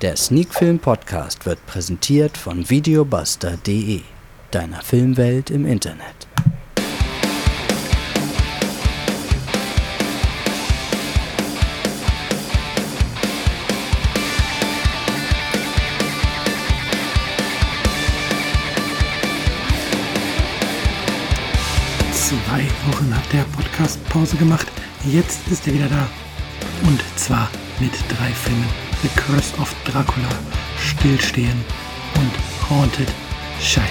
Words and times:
Der 0.00 0.16
Sneakfilm 0.16 0.80
Podcast 0.80 1.46
wird 1.46 1.64
präsentiert 1.66 2.36
von 2.36 2.68
videobuster.de, 2.68 4.00
deiner 4.50 4.82
Filmwelt 4.82 5.50
im 5.50 5.64
Internet. 5.64 6.26
Zwei 22.12 22.66
Wochen 22.88 23.16
hat 23.16 23.32
der 23.32 23.44
Podcast 23.56 24.04
Pause 24.08 24.36
gemacht. 24.36 24.66
Jetzt 25.04 25.46
ist 25.48 25.66
er 25.68 25.74
wieder 25.74 25.88
da. 25.88 26.08
Und 26.82 27.00
zwar 27.16 27.48
mit 27.78 27.92
drei 28.08 28.30
Filmen. 28.32 28.93
The 29.04 29.12
Curse 29.20 29.52
of 29.60 29.68
Dracula, 29.84 30.32
Stillstehen 30.80 31.62
und 32.14 32.32
Haunted 32.70 33.12
Child. 33.60 33.84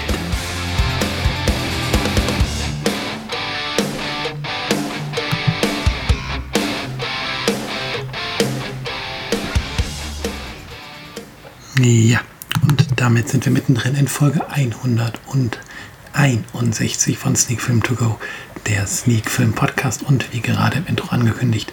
Ja, 11.80 12.22
und 12.64 12.88
damit 12.96 13.30
sind 13.30 13.46
wir 13.46 13.52
mittendrin 13.52 13.94
in 13.94 14.08
Folge 14.08 14.50
161 14.50 17.20
von 17.20 17.36
Sneak 17.36 17.62
Film 17.62 17.84
To 17.84 17.94
Go, 17.94 18.20
der 18.66 18.88
Sneak 18.88 19.30
Film 19.30 19.54
Podcast. 19.54 20.02
Und 20.02 20.34
wie 20.34 20.42
gerade 20.42 20.80
im 20.80 20.88
Intro 20.88 21.10
angekündigt, 21.10 21.72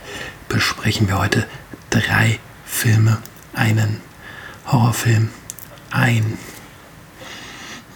besprechen 0.51 1.09
wir 1.09 1.19
heute 1.19 1.47
drei 1.89 2.39
Filme 2.67 3.23
einen 3.55 4.01
Horrorfilm, 4.67 5.31
ein 5.91 6.39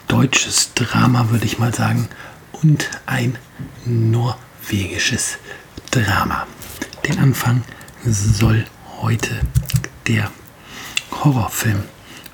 deutsches 0.08 0.74
Drama, 0.74 1.30
würde 1.30 1.46
ich 1.46 1.58
mal 1.58 1.74
sagen, 1.74 2.08
und 2.52 2.90
ein 3.06 3.38
norwegisches 3.84 5.38
Drama. 5.90 6.46
Den 7.06 7.18
Anfang 7.18 7.64
soll 8.04 8.66
heute 9.00 9.40
der 10.06 10.30
Horrorfilm 11.10 11.82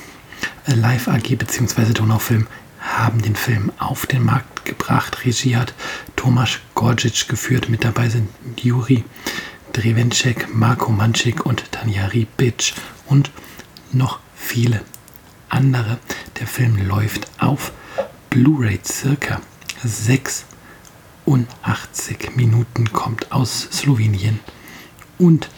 Live 0.66 1.08
AG 1.08 1.36
bzw. 1.36 1.92
Donaufilm 1.92 2.46
haben 2.80 3.22
den 3.22 3.36
Film 3.36 3.72
auf 3.78 4.06
den 4.06 4.24
Markt 4.24 4.64
gebracht. 4.64 5.24
Regie 5.24 5.56
hat 5.56 5.74
Tomasz 6.16 6.58
Gorgic 6.74 7.28
geführt. 7.28 7.68
Mit 7.68 7.84
dabei 7.84 8.08
sind 8.08 8.28
Juri 8.56 9.04
Drevenček, 9.72 10.54
Marko 10.54 10.90
Mančik 10.92 11.46
und 11.46 11.70
Tanja 11.72 12.06
Ribic 12.06 12.74
und 13.06 13.30
noch 13.92 14.20
viele 14.34 14.82
andere. 15.48 15.98
Der 16.38 16.46
Film 16.46 16.86
läuft 16.86 17.28
auf 17.38 17.72
Blu-ray 18.38 18.78
circa 18.84 19.40
86 19.82 22.36
Minuten, 22.36 22.92
kommt 22.92 23.32
aus 23.32 23.66
Slowenien 23.72 24.38
und 25.18 25.48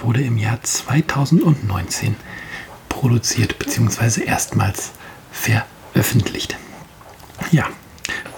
wurde 0.00 0.22
im 0.22 0.36
Jahr 0.36 0.60
2019 0.60 2.16
produziert 2.88 3.60
bzw. 3.60 4.24
erstmals 4.24 4.90
veröffentlicht. 5.30 6.56
Ja, 7.52 7.68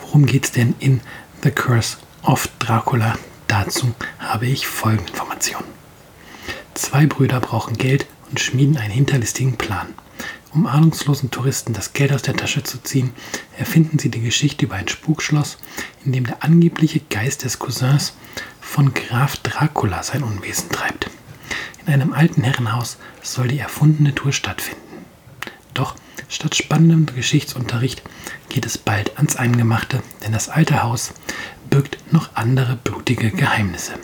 worum 0.02 0.26
geht 0.26 0.44
es 0.44 0.52
denn 0.52 0.74
in 0.80 1.00
The 1.42 1.50
Curse 1.50 1.96
of 2.22 2.46
Dracula? 2.58 3.16
Dazu 3.46 3.94
habe 4.18 4.48
ich 4.48 4.66
folgende 4.66 5.12
Informationen. 5.12 5.64
Zwei 6.74 7.06
Brüder 7.06 7.40
brauchen 7.40 7.78
Geld 7.78 8.04
und 8.28 8.38
schmieden 8.38 8.76
einen 8.76 8.92
hinterlistigen 8.92 9.56
Plan. 9.56 9.94
Um 10.54 10.66
ahnungslosen 10.66 11.30
Touristen 11.30 11.74
das 11.74 11.92
Geld 11.92 12.12
aus 12.12 12.22
der 12.22 12.36
Tasche 12.36 12.62
zu 12.62 12.82
ziehen, 12.82 13.10
erfinden 13.58 13.98
sie 13.98 14.10
die 14.10 14.22
Geschichte 14.22 14.64
über 14.64 14.76
ein 14.76 14.88
Spukschloss, 14.88 15.58
in 16.04 16.12
dem 16.12 16.26
der 16.26 16.42
angebliche 16.42 17.00
Geist 17.00 17.44
des 17.44 17.58
Cousins 17.58 18.14
von 18.60 18.94
Graf 18.94 19.36
Dracula 19.36 20.02
sein 20.02 20.22
Unwesen 20.22 20.70
treibt. 20.70 21.10
In 21.86 21.92
einem 21.92 22.12
alten 22.12 22.42
Herrenhaus 22.42 22.96
soll 23.22 23.48
die 23.48 23.58
erfundene 23.58 24.14
Tour 24.14 24.32
stattfinden. 24.32 24.80
Doch 25.74 25.94
statt 26.28 26.56
spannendem 26.56 27.06
Geschichtsunterricht 27.14 28.02
geht 28.48 28.64
es 28.64 28.78
bald 28.78 29.16
ans 29.18 29.36
Eingemachte, 29.36 30.02
denn 30.24 30.32
das 30.32 30.48
alte 30.48 30.82
Haus 30.82 31.12
birgt 31.68 32.12
noch 32.12 32.30
andere 32.34 32.76
blutige 32.76 33.30
Geheimnisse. 33.30 33.94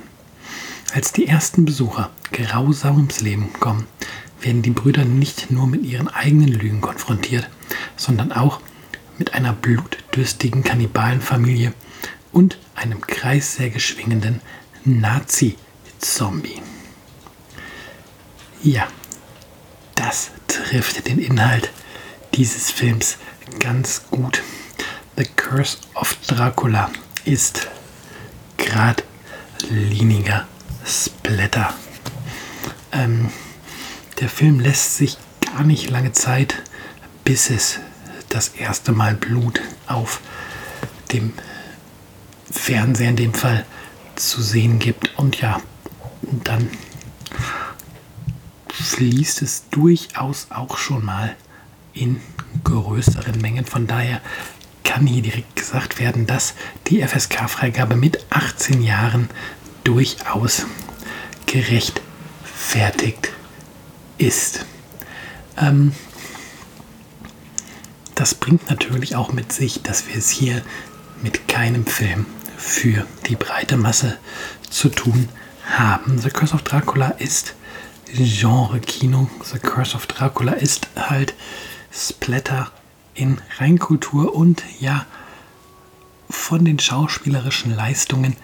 Als 0.94 1.12
die 1.12 1.26
ersten 1.26 1.64
Besucher 1.64 2.10
grausam 2.32 2.96
ums 2.96 3.20
Leben 3.20 3.52
kommen, 3.54 3.86
werden 4.44 4.62
die 4.62 4.70
Brüder 4.70 5.04
nicht 5.04 5.50
nur 5.50 5.66
mit 5.66 5.84
ihren 5.84 6.08
eigenen 6.08 6.48
Lügen 6.48 6.80
konfrontiert, 6.80 7.48
sondern 7.96 8.32
auch 8.32 8.60
mit 9.18 9.34
einer 9.34 9.52
blutdürstigen 9.52 10.62
Kannibalenfamilie 10.62 11.72
und 12.32 12.58
einem 12.74 13.00
kreissägeschwingenden 13.00 14.40
Nazi-Zombie. 14.84 16.60
Ja, 18.62 18.86
das 19.94 20.30
trifft 20.48 21.06
den 21.06 21.18
Inhalt 21.18 21.70
dieses 22.34 22.70
Films 22.70 23.18
ganz 23.60 24.02
gut. 24.10 24.42
The 25.16 25.24
Curse 25.36 25.78
of 25.94 26.16
Dracula 26.26 26.90
ist 27.24 27.68
geradliniger 28.56 30.46
Splatter. 30.84 31.72
Ähm, 32.92 33.30
der 34.20 34.28
Film 34.28 34.60
lässt 34.60 34.96
sich 34.96 35.18
gar 35.40 35.64
nicht 35.64 35.90
lange 35.90 36.12
Zeit, 36.12 36.62
bis 37.24 37.50
es 37.50 37.80
das 38.28 38.48
erste 38.48 38.92
Mal 38.92 39.14
Blut 39.14 39.60
auf 39.86 40.20
dem 41.12 41.32
Fernseher 42.50 43.10
in 43.10 43.16
dem 43.16 43.34
Fall 43.34 43.64
zu 44.16 44.42
sehen 44.42 44.78
gibt. 44.78 45.16
Und 45.18 45.40
ja, 45.40 45.60
dann 46.22 46.68
fließt 48.72 49.42
es 49.42 49.68
durchaus 49.70 50.48
auch 50.50 50.78
schon 50.78 51.04
mal 51.04 51.36
in 51.92 52.20
größeren 52.64 53.40
Mengen. 53.40 53.64
Von 53.64 53.86
daher 53.86 54.20
kann 54.82 55.06
hier 55.06 55.22
direkt 55.22 55.56
gesagt 55.56 55.98
werden, 55.98 56.26
dass 56.26 56.54
die 56.88 57.02
FSK-Freigabe 57.06 57.96
mit 57.96 58.24
18 58.30 58.82
Jahren 58.82 59.30
durchaus 59.84 60.66
gerechtfertigt 61.46 63.33
ist. 64.18 64.64
Ähm, 65.56 65.92
das 68.14 68.34
bringt 68.34 68.70
natürlich 68.70 69.16
auch 69.16 69.32
mit 69.32 69.52
sich, 69.52 69.82
dass 69.82 70.06
wir 70.06 70.16
es 70.16 70.30
hier 70.30 70.62
mit 71.22 71.48
keinem 71.48 71.86
Film 71.86 72.26
für 72.56 73.06
die 73.26 73.36
breite 73.36 73.76
Masse 73.76 74.18
zu 74.70 74.88
tun 74.88 75.28
haben. 75.66 76.18
The 76.18 76.30
Curse 76.30 76.54
of 76.54 76.62
Dracula 76.62 77.08
ist 77.08 77.54
Genre-Kino. 78.12 79.28
The 79.42 79.58
Curse 79.58 79.96
of 79.96 80.06
Dracula 80.06 80.52
ist 80.52 80.88
halt 80.96 81.34
Splatter 81.92 82.70
in 83.14 83.38
Reinkultur 83.58 84.34
und 84.34 84.62
ja, 84.80 85.06
von 86.30 86.64
den 86.64 86.78
schauspielerischen 86.78 87.74
Leistungen 87.74 88.36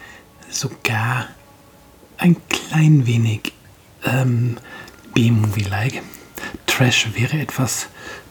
sogar 0.49 1.29
ein 2.19 2.37
klein 2.49 3.07
wenig 3.07 3.53
ähm, 4.05 4.59
B-Movie-like. 5.21 6.01
Trash 6.67 7.09
wäre 7.15 7.39
etwas 7.39 7.89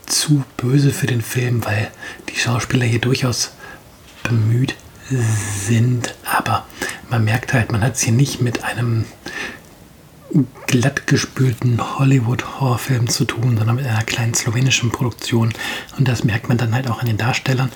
zu 0.08 0.44
böse 0.58 0.92
für 0.92 1.06
den 1.06 1.22
Film, 1.22 1.64
weil 1.64 1.92
die 2.30 2.36
Schauspieler 2.36 2.86
hier 2.86 3.00
durchaus 3.00 3.52
bemüht 4.24 4.76
sind. 5.08 6.16
Aber 6.26 6.66
man 7.12 7.24
merkt 7.24 7.54
halt, 7.54 7.72
man 7.72 7.82
hat 7.82 7.94
es 7.94 8.02
hier 8.02 8.14
nicht 8.14 8.42
mit 8.42 8.64
einem 8.64 9.06
glattgespülten 10.66 12.00
Hollywood-Horrorfilm 12.00 13.08
zu 13.08 13.26
tun, 13.26 13.56
sondern 13.56 13.76
mit 13.76 13.86
einer 13.86 14.04
kleinen 14.04 14.34
slowenischen 14.34 14.92
Produktion. 14.92 15.54
Und 16.00 16.08
das 16.08 16.24
merkt 16.24 16.50
man 16.50 16.58
dann 16.58 16.74
halt 16.74 16.90
auch 16.90 17.02
an 17.02 17.06
den 17.06 17.18
Darstellern. 17.18 17.72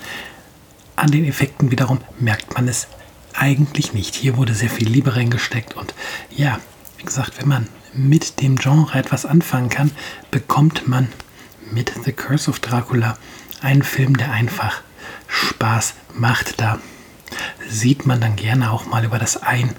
An 0.96 1.12
den 1.12 1.24
Effekten 1.24 1.70
wiederum 1.70 2.00
merkt 2.18 2.54
man 2.54 2.66
es 2.66 2.88
eigentlich 3.32 3.92
nicht. 3.92 4.16
Hier 4.16 4.36
wurde 4.36 4.54
sehr 4.54 4.70
viel 4.70 4.88
Liebe 4.88 5.14
reingesteckt 5.14 5.74
und 5.74 5.94
ja, 6.30 6.58
wie 6.98 7.04
gesagt, 7.04 7.38
wenn 7.38 7.48
man 7.48 7.68
mit 7.94 8.40
dem 8.40 8.56
Genre 8.56 8.98
etwas 8.98 9.26
anfangen 9.26 9.68
kann, 9.68 9.90
bekommt 10.30 10.88
man 10.88 11.08
mit 11.70 11.92
The 12.04 12.12
Curse 12.12 12.50
of 12.50 12.60
Dracula 12.60 13.16
einen 13.60 13.82
Film, 13.82 14.16
der 14.16 14.32
einfach 14.32 14.82
Spaß 15.28 15.94
macht. 16.14 16.60
Da 16.60 16.78
sieht 17.68 18.06
man 18.06 18.20
dann 18.20 18.36
gerne 18.36 18.70
auch 18.70 18.86
mal 18.86 19.04
über 19.04 19.18
das 19.18 19.42
ein 19.42 19.74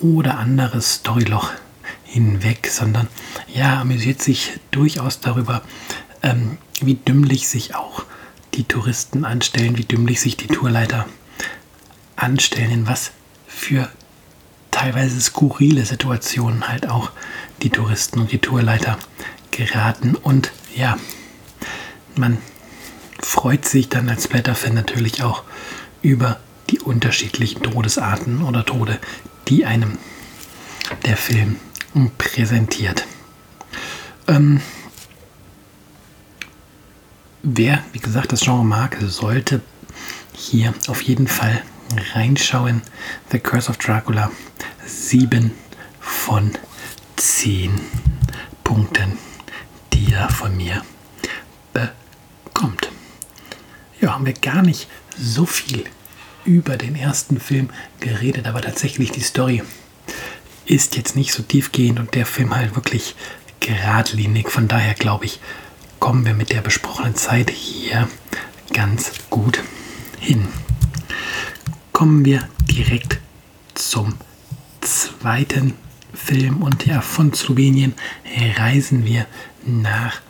oder 0.00 0.38
andere 0.38 0.80
Storyloch 0.82 1.50
hinweg, 2.04 2.68
sondern 2.70 3.08
ja, 3.52 3.80
amüsiert 3.80 4.20
sich 4.20 4.60
durchaus 4.70 5.20
darüber, 5.20 5.62
ähm, 6.22 6.58
wie 6.80 6.94
dümmlich 6.94 7.48
sich 7.48 7.74
auch 7.74 8.04
die 8.54 8.64
Touristen 8.64 9.24
anstellen, 9.24 9.78
wie 9.78 9.84
dümmlich 9.84 10.20
sich 10.20 10.36
die 10.36 10.48
Tourleiter 10.48 11.06
anstellen, 12.16 12.70
in 12.70 12.86
was 12.86 13.12
für 13.46 13.88
teilweise 14.72 15.20
skurrile 15.20 15.84
Situationen 15.84 16.68
halt 16.68 16.88
auch 16.88 17.12
die 17.62 17.70
Touristen 17.70 18.18
und 18.18 18.32
die 18.32 18.38
Tourleiter 18.38 18.98
geraten. 19.52 20.16
Und 20.16 20.50
ja, 20.74 20.98
man 22.16 22.38
freut 23.20 23.64
sich 23.64 23.88
dann 23.88 24.08
als 24.08 24.26
Blätterfan 24.26 24.74
natürlich 24.74 25.22
auch 25.22 25.44
über 26.02 26.40
die 26.70 26.80
unterschiedlichen 26.80 27.62
Todesarten 27.62 28.42
oder 28.42 28.64
Tode, 28.64 28.98
die 29.46 29.64
einem 29.64 29.98
der 31.06 31.16
Film 31.16 31.56
präsentiert. 32.18 33.06
Ähm, 34.26 34.60
wer, 37.42 37.82
wie 37.92 37.98
gesagt, 37.98 38.32
das 38.32 38.40
Genre 38.40 38.64
mag, 38.64 38.96
sollte 39.06 39.60
hier 40.34 40.74
auf 40.88 41.02
jeden 41.02 41.28
Fall 41.28 41.62
reinschauen. 41.98 42.82
The 43.30 43.38
Curse 43.38 43.70
of 43.70 43.78
Dracula. 43.78 44.30
7 44.84 45.52
von 46.00 46.52
10 47.16 47.80
Punkten, 48.64 49.18
die 49.92 50.12
er 50.12 50.28
von 50.28 50.56
mir 50.56 50.82
bekommt. 51.72 52.90
Ja, 54.00 54.14
haben 54.14 54.26
wir 54.26 54.32
gar 54.32 54.62
nicht 54.62 54.88
so 55.16 55.46
viel 55.46 55.84
über 56.44 56.76
den 56.76 56.96
ersten 56.96 57.38
Film 57.38 57.70
geredet, 58.00 58.46
aber 58.46 58.60
tatsächlich 58.60 59.12
die 59.12 59.20
Story 59.20 59.62
ist 60.64 60.96
jetzt 60.96 61.16
nicht 61.16 61.32
so 61.32 61.42
tiefgehend 61.42 61.98
und 62.00 62.14
der 62.14 62.26
Film 62.26 62.54
halt 62.54 62.74
wirklich 62.74 63.14
geradlinig. 63.60 64.48
Von 64.48 64.68
daher 64.68 64.94
glaube 64.94 65.26
ich, 65.26 65.40
kommen 66.00 66.24
wir 66.24 66.34
mit 66.34 66.50
der 66.50 66.60
besprochenen 66.60 67.14
Zeit 67.14 67.50
hier 67.50 68.08
ganz 68.72 69.12
gut 69.30 69.62
hin. 70.18 70.48
Kommen 72.02 72.24
wir 72.24 72.48
direkt 72.68 73.20
zum 73.74 74.14
zweiten 74.80 75.74
Film 76.12 76.60
und 76.64 76.84
ja, 76.84 77.00
von 77.00 77.32
Slowenien 77.32 77.94
reisen 78.56 79.04
wir 79.04 79.24
nach 79.64 80.20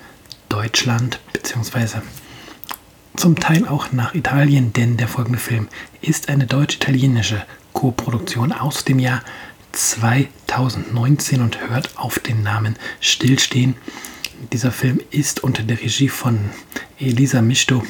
Deutschland 0.51 1.19
beziehungsweise 1.33 2.03
zum 3.17 3.37
Teil 3.37 3.67
auch 3.67 3.91
nach 3.91 4.15
Italien, 4.15 4.75
denn 4.75 4.99
der 4.99 5.09
folgende 5.09 5.39
Film 5.39 5.67
ist 6.03 6.29
eine 6.29 6.45
deutsch-italienische 6.45 7.43
Co-Produktion 7.73 8.53
aus 8.53 8.85
dem 8.85 8.99
Jahr 8.99 9.23
2019 9.73 11.41
und 11.41 11.59
hört 11.71 11.97
auf 11.97 12.19
den 12.19 12.43
Namen 12.43 12.77
Stillstehen. 13.01 13.77
Dieser 14.53 14.73
Film 14.73 15.01
ist 15.11 15.43
unter 15.43 15.63
der 15.63 15.81
Regie 15.81 16.11
von 16.11 16.39
Elisa 16.99 17.41
Misto 17.41 17.83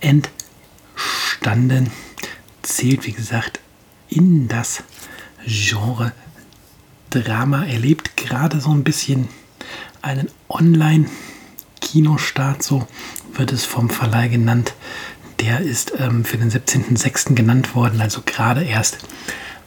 entstanden, 0.00 1.90
zählt 2.66 3.06
wie 3.06 3.12
gesagt 3.12 3.60
in 4.08 4.48
das 4.48 4.82
Genre 5.46 6.12
Drama. 7.10 7.64
Er 7.64 7.78
lebt 7.78 8.16
gerade 8.16 8.60
so 8.60 8.70
ein 8.70 8.82
bisschen 8.84 9.28
einen 10.02 10.28
Online-Kinostart, 10.48 12.62
so 12.62 12.86
wird 13.34 13.52
es 13.52 13.64
vom 13.64 13.90
Verleih 13.90 14.28
genannt. 14.28 14.74
Der 15.40 15.60
ist 15.60 15.92
ähm, 15.98 16.24
für 16.24 16.38
den 16.38 16.50
17.06. 16.50 17.34
genannt 17.34 17.74
worden, 17.74 18.00
also 18.00 18.22
gerade 18.24 18.64
erst 18.64 18.98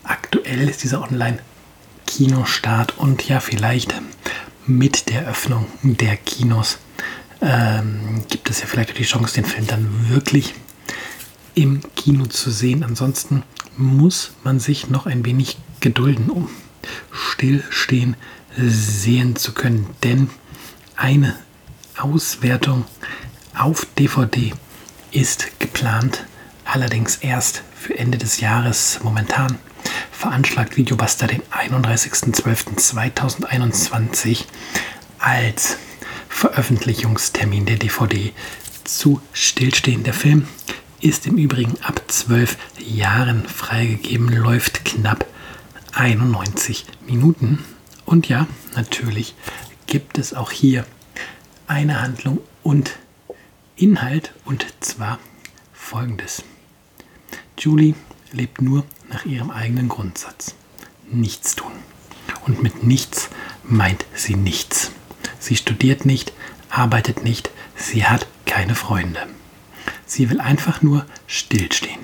aktuell 0.03 0.69
ist 0.69 0.83
dieser 0.83 1.01
Online-Kinostart 1.01 2.97
und 2.97 3.27
ja, 3.27 3.39
vielleicht 3.39 3.93
mit 4.65 5.09
der 5.09 5.27
Öffnung 5.27 5.65
der 5.83 6.17
Kinos 6.17 6.79
ähm, 7.41 8.23
gibt 8.29 8.49
es 8.49 8.61
ja 8.61 8.67
vielleicht 8.67 8.97
die 8.97 9.03
Chance, 9.03 9.35
den 9.35 9.45
Film 9.45 9.67
dann 9.67 10.09
wirklich 10.09 10.53
im 11.57 11.81
Kino 11.95 12.27
zu 12.27 12.51
sehen. 12.51 12.83
Ansonsten 12.83 13.41
muss 13.75 14.33
man 14.43 14.59
sich 14.59 14.91
noch 14.91 15.07
ein 15.07 15.25
wenig 15.25 15.57
gedulden, 15.79 16.29
um 16.29 16.49
stillstehen 17.11 18.15
sehen 18.55 19.35
zu 19.35 19.53
können. 19.53 19.87
Denn 20.03 20.29
eine 20.95 21.35
Auswertung 21.97 22.85
auf 23.57 23.87
DVD 23.97 24.53
ist 25.11 25.59
geplant, 25.59 26.27
allerdings 26.63 27.15
erst 27.17 27.63
für 27.75 27.97
Ende 27.97 28.19
des 28.19 28.39
Jahres. 28.39 28.99
Momentan 29.01 29.57
veranschlagt 30.11 30.77
Videobuster 30.77 31.25
den 31.25 31.41
31.12.2021 31.51 34.45
als 35.17 35.77
Veröffentlichungstermin 36.29 37.65
der 37.65 37.77
DVD 37.77 38.31
zu 38.83 39.21
Stillstehen. 39.33 40.03
Der 40.03 40.13
Film 40.13 40.47
ist 41.01 41.27
im 41.27 41.37
Übrigen 41.37 41.77
ab 41.81 42.01
12 42.07 42.57
Jahren 42.79 43.47
freigegeben, 43.47 44.29
läuft 44.29 44.85
knapp 44.85 45.25
91 45.93 46.85
Minuten. 47.05 47.63
Und 48.05 48.29
ja, 48.29 48.47
natürlich 48.75 49.35
gibt 49.85 50.17
es 50.17 50.33
auch 50.33 50.51
hier 50.51 50.85
eine 51.67 52.01
Handlung 52.01 52.39
und 52.63 52.97
Inhalt 53.75 54.33
und 54.45 54.65
zwar 54.79 55.19
folgendes. 55.73 56.43
Julie 57.57 57.95
lebt 58.31 58.61
nur 58.61 58.83
nach 59.09 59.25
ihrem 59.25 59.51
eigenen 59.51 59.89
Grundsatz. 59.89 60.55
Nichts 61.09 61.55
tun. 61.55 61.71
Und 62.45 62.63
mit 62.63 62.83
nichts 62.83 63.29
meint 63.63 64.05
sie 64.13 64.35
nichts. 64.35 64.91
Sie 65.39 65.55
studiert 65.55 66.05
nicht, 66.05 66.33
arbeitet 66.69 67.23
nicht, 67.23 67.49
sie 67.75 68.05
hat 68.05 68.27
keine 68.45 68.75
Freunde. 68.75 69.27
Sie 70.07 70.29
will 70.29 70.41
einfach 70.41 70.81
nur 70.81 71.05
stillstehen. 71.27 71.99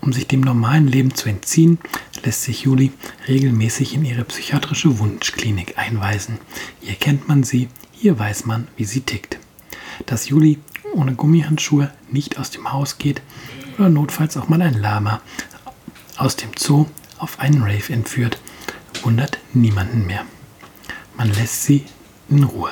Um 0.00 0.12
sich 0.12 0.28
dem 0.28 0.40
normalen 0.40 0.86
Leben 0.86 1.14
zu 1.14 1.28
entziehen, 1.28 1.78
lässt 2.24 2.44
sich 2.44 2.62
Juli 2.62 2.92
regelmäßig 3.26 3.94
in 3.94 4.04
ihre 4.04 4.24
psychiatrische 4.24 4.98
Wunschklinik 5.00 5.76
einweisen. 5.76 6.38
Hier 6.80 6.94
kennt 6.94 7.26
man 7.28 7.42
sie, 7.42 7.68
hier 7.92 8.18
weiß 8.18 8.46
man, 8.46 8.68
wie 8.76 8.84
sie 8.84 9.00
tickt. 9.00 9.38
Dass 10.06 10.28
Juli 10.28 10.60
ohne 10.92 11.14
Gummihandschuhe 11.14 11.90
nicht 12.10 12.38
aus 12.38 12.50
dem 12.52 12.72
Haus 12.72 12.98
geht 12.98 13.20
oder 13.78 13.88
notfalls 13.88 14.36
auch 14.36 14.48
mal 14.48 14.62
ein 14.62 14.80
Lama 14.80 15.20
aus 16.16 16.36
dem 16.36 16.50
Zoo 16.56 16.86
auf 17.18 17.40
einen 17.40 17.62
Rave 17.62 17.92
entführt, 17.92 18.38
wundert 19.02 19.38
niemanden 19.52 20.06
mehr. 20.06 20.24
Man 21.16 21.32
lässt 21.32 21.64
sie 21.64 21.84
in 22.28 22.44
Ruhe. 22.44 22.70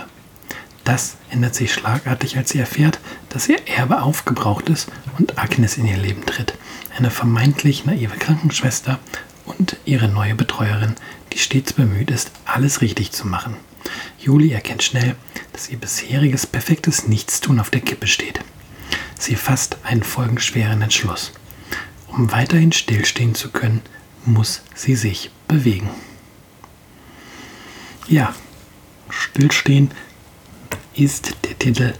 Das 0.85 1.17
ändert 1.31 1.55
sich 1.55 1.73
schlagartig, 1.73 2.37
als 2.37 2.51
sie 2.51 2.59
erfährt, 2.59 3.01
dass 3.35 3.49
ihr 3.49 3.67
Erbe 3.67 4.01
aufgebraucht 4.03 4.69
ist 4.69 4.89
und 5.19 5.39
Agnes 5.39 5.77
in 5.77 5.87
ihr 5.87 5.97
Leben 5.97 6.25
tritt. 6.25 6.55
Eine 6.97 7.11
vermeintlich 7.11 7.85
naive 7.85 8.17
Krankenschwester 8.17 9.01
und 9.45 9.77
ihre 9.85 10.07
neue 10.07 10.37
Betreuerin, 10.37 10.95
die 11.33 11.39
stets 11.39 11.73
bemüht 11.73 12.13
ist, 12.13 12.31
alles 12.45 12.81
richtig 12.81 13.11
zu 13.11 13.27
machen. 13.27 13.57
Juli 14.21 14.53
erkennt 14.53 14.85
schnell, 14.85 15.17
dass 15.53 15.69
ihr 15.69 15.79
bisheriges 15.79 16.47
perfektes 16.47 17.09
Nichtstun 17.09 17.59
auf 17.59 17.71
der 17.71 17.81
Kippe 17.81 18.07
steht. 18.07 18.39
Sie 19.19 19.35
fasst 19.35 19.79
einen 19.83 20.05
folgenschweren 20.05 20.81
Entschluss. 20.81 21.33
Um 22.07 22.31
weiterhin 22.31 22.71
stillstehen 22.71 23.35
zu 23.35 23.51
können, 23.51 23.83
muss 24.25 24.63
sie 24.77 24.95
sich 24.95 25.33
bewegen. 25.49 25.91
Ja, 28.07 28.33
stillstehen 29.11 29.91
ist 30.95 31.35
der 31.45 31.59
Titel 31.59 31.95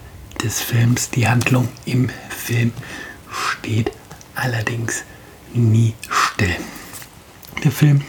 des 0.45 0.61
Films. 0.61 1.11
Die 1.11 1.27
Handlung 1.27 1.69
im 1.87 2.11
Film 2.29 2.73
steht 3.31 3.91
allerdings 4.35 5.05
nie 5.55 5.95
still. 6.11 6.55
Der 7.65 7.73
Film 7.73 8.03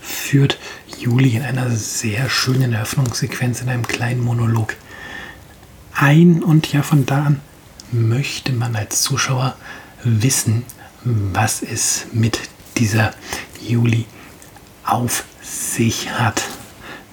führt 0.00 0.58
Juli 0.98 1.36
in 1.36 1.42
einer 1.42 1.70
sehr 1.70 2.28
schönen 2.28 2.74
Eröffnungssequenz 2.74 3.62
in 3.62 3.68
einem 3.70 3.86
kleinen 3.86 4.20
Monolog 4.20 4.76
ein 5.94 6.42
und 6.42 6.72
ja 6.72 6.82
von 6.82 7.06
da 7.06 7.24
an 7.24 7.40
möchte 7.92 8.52
man 8.52 8.76
als 8.76 9.02
Zuschauer 9.02 9.56
wissen, 10.02 10.64
was 11.04 11.62
es 11.62 12.06
mit 12.12 12.40
dieser 12.76 13.14
Juli 13.66 14.04
auf 14.84 15.24
sich 15.40 16.10
hat. 16.10 16.42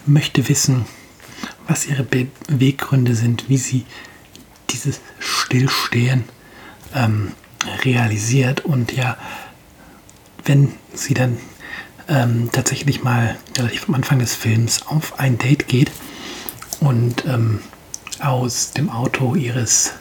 Möchte 0.06 0.50
wissen, 0.50 0.86
was 1.68 1.86
ihre 1.86 2.04
Beweggründe 2.04 3.16
sind, 3.16 3.48
wie 3.48 3.58
sie 3.58 3.86
dieses 4.84 5.02
Stillstehen 5.20 6.24
ähm, 6.94 7.34
realisiert. 7.84 8.66
Und 8.66 8.92
ja, 8.92 9.18
wenn 10.46 10.74
sie 10.94 11.14
dann 11.14 11.38
ähm, 12.08 12.50
tatsächlich 12.52 13.04
mal 13.04 13.38
relativ 13.58 13.88
am 13.88 13.96
Anfang 13.96 14.20
des 14.20 14.36
Films 14.36 14.86
auf 14.88 15.20
ein 15.20 15.38
Date 15.38 15.68
geht 15.68 15.92
und 16.80 17.26
ähm, 17.26 17.62
aus 18.20 18.72
dem 18.72 18.90
Auto 18.90 19.36
ihres 19.36 19.94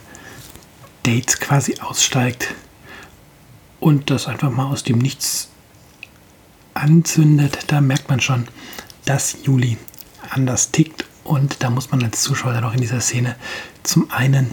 Dates 1.02 1.38
quasi 1.40 1.76
aussteigt 1.80 2.54
und 3.78 4.10
das 4.10 4.26
einfach 4.26 4.50
mal 4.50 4.66
aus 4.66 4.82
dem 4.82 4.98
Nichts 4.98 5.48
anzündet, 6.74 7.58
da 7.68 7.80
merkt 7.80 8.08
man 8.08 8.20
schon, 8.20 8.48
dass 9.04 9.36
Juli 9.42 9.78
anders 10.30 10.70
tickt. 10.70 11.04
Und 11.24 11.62
da 11.62 11.70
muss 11.70 11.90
man 11.90 12.02
als 12.02 12.22
Zuschauer 12.22 12.52
dann 12.52 12.64
auch 12.64 12.72
in 12.72 12.80
dieser 12.80 13.00
Szene 13.00 13.36
zum 13.82 14.10
einen 14.10 14.50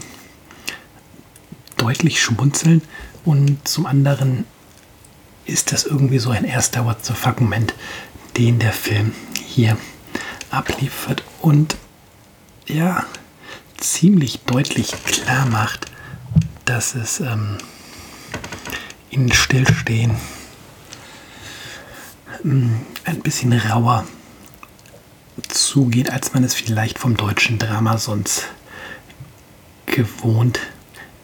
deutlich 1.78 2.20
schmunzeln 2.20 2.82
und 3.24 3.66
zum 3.66 3.86
anderen 3.86 4.44
ist 5.46 5.72
das 5.72 5.84
irgendwie 5.84 6.18
so 6.18 6.30
ein 6.30 6.44
erster 6.44 6.84
What 6.84 7.04
the 7.06 7.14
fuck 7.14 7.40
Moment, 7.40 7.74
den 8.36 8.58
der 8.58 8.72
Film 8.72 9.12
hier 9.42 9.78
abliefert 10.50 11.24
und 11.40 11.76
ja, 12.66 13.04
ziemlich 13.78 14.40
deutlich 14.40 14.92
klar 15.04 15.46
macht, 15.46 15.86
dass 16.66 16.94
es 16.94 17.20
ähm, 17.20 17.56
in 19.08 19.32
Stillstehen 19.32 20.16
ähm, 22.44 22.80
ein 23.04 23.20
bisschen 23.20 23.52
rauer 23.54 24.06
zugeht, 25.48 26.10
als 26.10 26.34
man 26.34 26.44
es 26.44 26.54
vielleicht 26.54 26.98
vom 26.98 27.16
deutschen 27.16 27.58
Drama 27.58 27.96
sonst 27.96 28.48
gewohnt 29.86 30.58
ist. 30.58 30.77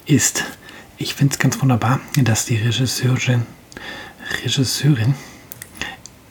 Ich 0.07 1.15
finde 1.15 1.33
es 1.33 1.39
ganz 1.39 1.61
wunderbar, 1.63 1.99
dass 2.17 2.45
die 2.45 2.57
Regisseurin, 2.57 3.47
Regisseurin 4.43 5.15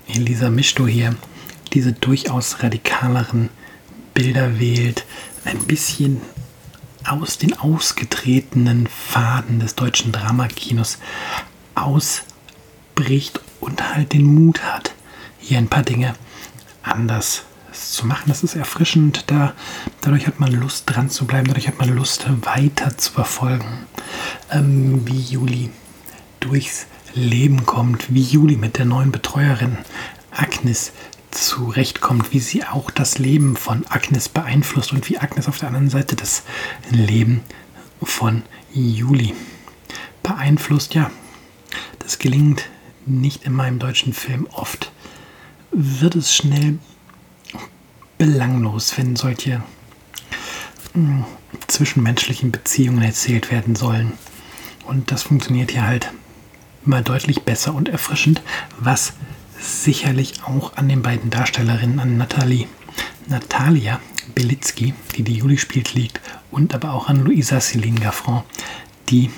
Elisa 0.08 0.52
Misto 0.52 0.86
hier 0.86 1.16
diese 1.74 1.92
durchaus 1.92 2.62
radikaleren 2.62 3.50
Bilder 4.14 4.60
wählt, 4.60 5.06
ein 5.44 5.58
bisschen 5.60 6.22
aus 7.04 7.40
den 7.40 7.58
ausgetretenen 7.58 8.86
Faden 8.86 9.60
des 9.60 9.74
deutschen 9.74 10.12
Dramakinos 10.12 11.00
ausbricht 11.74 13.40
und 13.60 13.96
halt 13.96 14.14
den 14.14 14.24
Mut 14.24 14.62
hat, 14.64 14.94
hier 15.40 15.58
ein 15.58 15.68
paar 15.68 15.84
Dinge 15.84 16.14
anders 16.84 17.44
zu 17.74 18.08
machen. 18.08 18.26
Das 18.28 18.44
ist 18.44 18.56
erfrischend. 18.56 19.26
Da, 19.28 19.54
dadurch 20.02 20.28
hat 20.28 20.40
man 20.40 20.52
Lust 20.52 20.84
dran 20.88 21.10
zu 21.10 21.26
bleiben, 21.26 21.48
dadurch 21.48 21.68
hat 21.68 21.80
man 21.80 21.94
Lust 21.96 22.26
weiter 22.46 22.98
zu 22.98 23.12
verfolgen, 23.12 23.86
ähm, 24.52 25.08
wie 25.08 25.20
Juli 25.20 25.70
durchs 26.40 26.88
Leben 27.14 27.66
kommt, 27.66 28.14
wie 28.14 28.22
Juli 28.22 28.56
mit 28.56 28.78
der 28.78 28.86
neuen 28.86 29.12
Betreuerin 29.12 29.78
Agnes 30.32 30.92
zurechtkommt, 31.32 32.34
wie 32.34 32.40
sie 32.40 32.64
auch 32.66 32.92
das 32.92 33.18
Leben 33.18 33.56
von 33.56 33.86
Agnes 33.88 34.30
beeinflusst 34.30 34.92
und 34.94 35.10
wie 35.10 35.18
Agnes 35.18 35.48
auf 35.48 35.58
der 35.58 35.68
anderen 35.68 35.90
Seite 35.90 36.16
das 36.16 36.44
Leben 36.90 37.42
von 38.02 38.44
Juli 38.74 39.34
beeinflusst. 40.22 40.94
Ja, 40.94 41.12
das 42.00 42.20
gelingt 42.20 42.70
nicht 43.06 43.44
in 43.44 43.54
meinem 43.54 43.80
deutschen 43.80 44.14
Film 44.14 44.48
oft. 44.52 44.92
Wird 45.72 46.16
es 46.16 46.36
schnell 46.36 46.80
belanglos, 48.18 48.98
wenn 48.98 49.16
solche 49.16 49.64
hm, 50.94 51.26
zwischenmenschlichen 51.68 52.52
Beziehungen 52.52 53.04
erzählt 53.04 53.52
werden 53.52 53.76
sollen. 53.76 54.14
Und 54.86 55.12
das 55.12 55.24
funktioniert 55.24 55.72
hier 55.72 55.88
halt 55.88 56.12
mal 56.84 57.04
deutlich 57.04 57.44
besser 57.44 57.74
und 57.74 57.90
erfrischend, 57.90 58.42
was 58.80 59.14
sicherlich 59.60 60.44
auch 60.44 60.76
an 60.76 60.90
den 60.90 61.02
beiden 61.02 61.30
Darstellerinnen, 61.30 62.00
an 62.00 62.18
Natalie, 62.18 62.68
Natalia 63.28 64.00
Belitzky, 64.36 64.94
die 65.16 65.24
die 65.24 65.36
Juli 65.36 65.58
spielt, 65.58 65.94
liegt, 65.94 66.20
und 66.52 66.74
aber 66.74 66.94
auch 66.94 67.08
an 67.08 67.24
Luisa 67.24 67.58
Céline 67.58 68.00
Gaffron, 68.00 68.44
die 69.10 69.30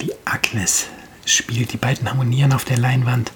die 0.00 0.12
Agnes 0.24 0.86
spielt. 1.24 1.72
Die 1.72 1.76
beiden 1.76 2.08
harmonieren 2.08 2.52
auf 2.52 2.64
der 2.64 2.78
Leinwand. 2.78 3.32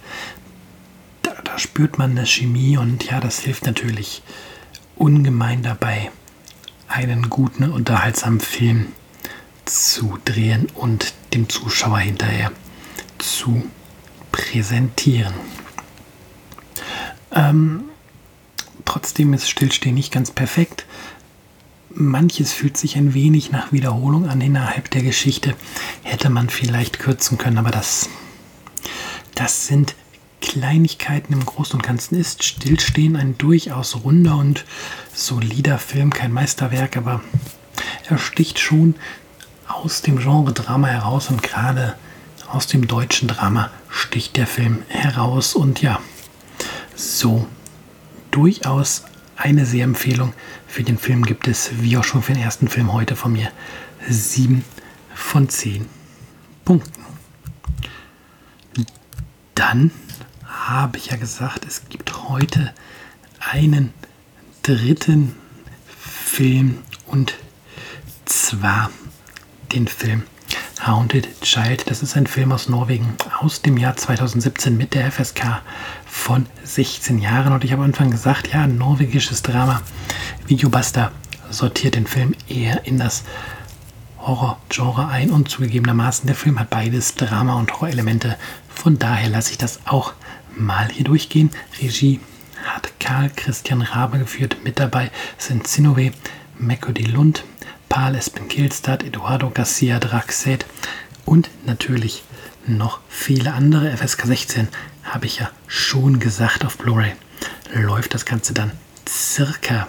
Spürt 1.56 1.98
man 1.98 2.12
eine 2.12 2.26
Chemie 2.26 2.76
und 2.76 3.04
ja, 3.04 3.20
das 3.20 3.40
hilft 3.40 3.66
natürlich 3.66 4.22
ungemein 4.96 5.62
dabei, 5.62 6.10
einen 6.88 7.30
guten, 7.30 7.70
unterhaltsamen 7.70 8.40
Film 8.40 8.86
zu 9.64 10.18
drehen 10.24 10.66
und 10.74 11.14
dem 11.32 11.48
Zuschauer 11.48 11.98
hinterher 11.98 12.52
zu 13.18 13.64
präsentieren. 14.30 15.34
Ähm, 17.32 17.84
trotzdem 18.84 19.32
ist 19.32 19.48
Stillstehen 19.48 19.94
nicht 19.94 20.12
ganz 20.12 20.30
perfekt. 20.30 20.86
Manches 21.90 22.52
fühlt 22.52 22.76
sich 22.76 22.96
ein 22.96 23.14
wenig 23.14 23.52
nach 23.52 23.72
Wiederholung 23.72 24.28
an 24.28 24.40
innerhalb 24.40 24.90
der 24.90 25.02
Geschichte. 25.02 25.54
Hätte 26.02 26.28
man 26.28 26.50
vielleicht 26.50 26.98
kürzen 26.98 27.38
können, 27.38 27.58
aber 27.58 27.70
das, 27.70 28.08
das 29.34 29.66
sind 29.66 29.94
Kleinigkeiten 30.44 31.32
im 31.32 31.46
Großen 31.46 31.76
und 31.76 31.82
Ganzen 31.82 32.20
ist. 32.20 32.44
Stillstehen 32.44 33.16
ein 33.16 33.38
durchaus 33.38 34.04
runder 34.04 34.36
und 34.36 34.66
solider 35.14 35.78
Film, 35.78 36.12
kein 36.12 36.32
Meisterwerk, 36.32 36.98
aber 36.98 37.22
er 38.08 38.18
sticht 38.18 38.58
schon 38.58 38.94
aus 39.66 40.02
dem 40.02 40.18
Genre 40.18 40.52
Drama 40.52 40.88
heraus 40.88 41.30
und 41.30 41.42
gerade 41.42 41.94
aus 42.46 42.66
dem 42.66 42.86
deutschen 42.86 43.26
Drama 43.26 43.70
sticht 43.88 44.36
der 44.36 44.46
Film 44.46 44.82
heraus 44.88 45.54
und 45.54 45.80
ja, 45.80 45.98
so 46.94 47.48
durchaus 48.30 49.04
eine 49.36 49.64
Sehempfehlung. 49.64 50.34
Für 50.66 50.82
den 50.82 50.98
Film 50.98 51.24
gibt 51.24 51.48
es, 51.48 51.70
wie 51.80 51.96
auch 51.96 52.04
schon 52.04 52.22
für 52.22 52.34
den 52.34 52.42
ersten 52.42 52.68
Film 52.68 52.92
heute 52.92 53.16
von 53.16 53.32
mir, 53.32 53.50
7 54.06 54.62
von 55.14 55.48
10 55.48 55.86
Punkten. 56.66 57.02
Dann 59.54 59.90
habe 60.68 60.96
ich 60.96 61.06
ja 61.06 61.16
gesagt, 61.16 61.66
es 61.66 61.88
gibt 61.88 62.28
heute 62.28 62.72
einen 63.38 63.92
dritten 64.62 65.36
Film 65.86 66.78
und 67.06 67.34
zwar 68.24 68.90
den 69.72 69.86
Film 69.86 70.22
Haunted 70.86 71.40
Child. 71.42 71.90
Das 71.90 72.02
ist 72.02 72.16
ein 72.16 72.26
Film 72.26 72.52
aus 72.52 72.68
Norwegen 72.68 73.14
aus 73.40 73.60
dem 73.60 73.76
Jahr 73.76 73.96
2017 73.96 74.76
mit 74.76 74.94
der 74.94 75.12
FSK 75.12 75.60
von 76.06 76.46
16 76.64 77.18
Jahren. 77.18 77.52
Und 77.52 77.64
ich 77.64 77.72
habe 77.72 77.82
am 77.82 77.88
Anfang 77.88 78.10
gesagt, 78.10 78.52
ja, 78.52 78.66
norwegisches 78.66 79.42
Drama. 79.42 79.82
Videobuster 80.46 81.12
sortiert 81.50 81.94
den 81.94 82.06
Film 82.06 82.34
eher 82.48 82.86
in 82.86 82.98
das 82.98 83.24
Horror-Genre 84.18 85.08
ein 85.08 85.30
und 85.30 85.50
zugegebenermaßen 85.50 86.26
der 86.26 86.34
Film 86.34 86.58
hat 86.58 86.70
beides 86.70 87.14
Drama 87.14 87.56
und 87.56 87.72
Horror-Elemente. 87.74 88.36
Von 88.68 88.98
daher 88.98 89.28
lasse 89.28 89.52
ich 89.52 89.58
das 89.58 89.80
auch 89.84 90.14
mal 90.56 90.88
hier 90.90 91.04
durchgehen. 91.04 91.50
Regie 91.80 92.20
hat 92.64 92.92
Karl 93.00 93.30
Christian 93.34 93.82
Rabe 93.82 94.18
geführt. 94.18 94.58
Mit 94.64 94.78
dabei 94.78 95.10
sind 95.38 95.66
Sinove, 95.66 96.12
Mekodi 96.58 97.04
Lund, 97.04 97.44
Paul 97.88 98.14
Espen 98.14 98.48
Kilstad, 98.48 99.02
Eduardo 99.02 99.50
Garcia 99.50 99.98
Draxet 99.98 100.66
und 101.24 101.50
natürlich 101.66 102.24
noch 102.66 103.00
viele 103.08 103.52
andere. 103.52 103.96
FSK 103.96 104.26
16 104.26 104.68
habe 105.04 105.26
ich 105.26 105.38
ja 105.38 105.50
schon 105.66 106.18
gesagt 106.20 106.64
auf 106.64 106.78
Blu-ray. 106.78 107.12
Läuft 107.72 108.14
das 108.14 108.24
Ganze 108.24 108.54
dann 108.54 108.72
circa 109.08 109.86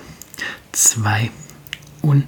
82 0.72 2.28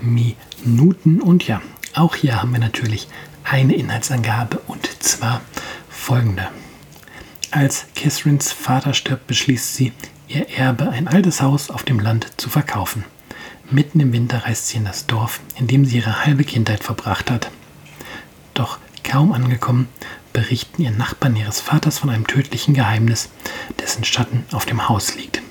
Minuten. 0.00 1.20
Und 1.20 1.46
ja, 1.46 1.60
auch 1.94 2.14
hier 2.16 2.40
haben 2.40 2.52
wir 2.52 2.60
natürlich 2.60 3.08
eine 3.44 3.74
Inhaltsangabe 3.74 4.58
und 4.66 5.02
zwar 5.02 5.40
folgende. 6.08 6.48
Als 7.50 7.84
Catherines 7.94 8.50
Vater 8.50 8.94
stirbt, 8.94 9.26
beschließt 9.26 9.74
sie, 9.74 9.92
ihr 10.26 10.48
Erbe, 10.48 10.88
ein 10.88 11.06
altes 11.06 11.42
Haus 11.42 11.68
auf 11.68 11.82
dem 11.82 12.00
Land, 12.00 12.28
zu 12.38 12.48
verkaufen. 12.48 13.04
Mitten 13.70 14.00
im 14.00 14.14
Winter 14.14 14.46
reist 14.46 14.68
sie 14.68 14.78
in 14.78 14.86
das 14.86 15.06
Dorf, 15.06 15.40
in 15.58 15.66
dem 15.66 15.84
sie 15.84 15.98
ihre 15.98 16.24
halbe 16.24 16.44
Kindheit 16.44 16.82
verbracht 16.82 17.30
hat. 17.30 17.50
Doch 18.54 18.78
kaum 19.04 19.32
angekommen, 19.32 19.86
berichten 20.32 20.80
ihr 20.80 20.92
Nachbarn 20.92 21.36
ihres 21.36 21.60
Vaters 21.60 21.98
von 21.98 22.08
einem 22.08 22.26
tödlichen 22.26 22.72
Geheimnis, 22.72 23.28
dessen 23.78 24.02
Schatten 24.02 24.46
auf 24.52 24.64
dem 24.64 24.88
Haus 24.88 25.14
liegt. 25.14 25.42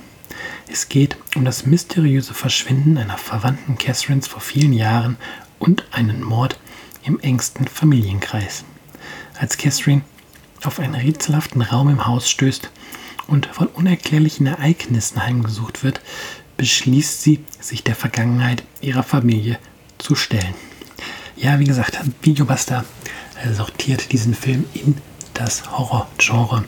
Es 0.72 0.90
geht 0.90 1.18
um 1.36 1.46
das 1.46 1.68
mysteriöse 1.68 2.34
Verschwinden 2.34 2.98
einer 2.98 3.20
Verwandten 3.20 3.78
Catherines 3.78 4.26
vor 4.26 4.42
vielen 4.42 4.74
Jahren 4.74 5.18
und 5.60 5.86
einen 5.92 6.24
Mord 6.24 6.60
im 7.04 7.20
engsten 7.20 7.68
Familienkreis. 7.68 8.66
Als 9.40 9.58
Catherine 9.58 10.02
auf 10.64 10.80
einen 10.80 10.96
rätselhaften 10.96 11.62
Raum 11.62 11.90
im 11.90 12.06
Haus 12.06 12.30
stößt 12.30 12.70
und 13.28 13.48
von 13.48 13.68
unerklärlichen 13.68 14.48
Ereignissen 14.48 15.24
heimgesucht 15.24 15.84
wird, 15.84 16.02
beschließt 16.58 17.22
sie, 17.22 17.44
sich 17.60 17.84
der 17.84 17.96
Vergangenheit 17.96 18.64
ihrer 18.82 19.04
Familie 19.04 19.60
zu 19.98 20.16
stellen. 20.16 20.56
Ja, 21.36 21.60
wie 21.60 21.66
gesagt, 21.66 22.00
Videobuster 22.22 22.84
sortiert 23.54 24.12
diesen 24.12 24.34
Film 24.34 24.66
in 24.74 24.98
das 25.34 25.70
Horror-Genre 25.70 26.66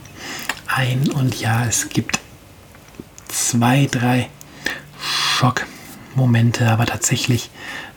ein. 0.68 1.10
Und 1.10 1.40
ja, 1.40 1.66
es 1.66 1.90
gibt 1.90 2.20
zwei, 3.28 3.88
drei 3.88 4.30
Schockmomente, 5.02 6.70
aber 6.70 6.86
tatsächlich 6.86 7.50